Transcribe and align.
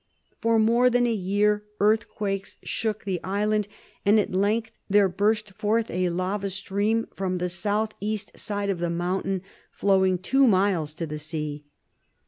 For 0.39 0.57
more 0.57 0.89
than 0.89 1.05
a 1.05 1.13
year 1.13 1.63
earthquakes 1.79 2.57
shook 2.63 3.03
the 3.03 3.23
island, 3.23 3.67
and 4.03 4.19
at 4.19 4.33
length 4.33 4.71
there 4.89 5.07
burst 5.07 5.51
forth 5.53 5.91
a 5.91 6.09
lava 6.09 6.49
stream 6.49 7.05
from 7.13 7.37
the 7.37 7.49
southeast 7.49 8.35
side 8.35 8.71
of 8.71 8.79
the 8.79 8.89
mountain, 8.89 9.43
flowing 9.71 10.17
two 10.17 10.47
miles, 10.47 10.95
to 10.95 11.05
the 11.05 11.19
sea. 11.19 11.65